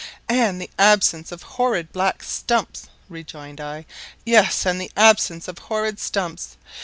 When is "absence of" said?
0.79-1.43, 4.97-5.59